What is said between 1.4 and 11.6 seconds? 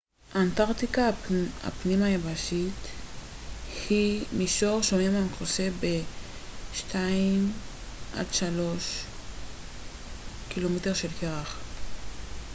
הפנים-יבשתית היא מישור שומם המכוסה ב-2-3 ק""מ של קרח.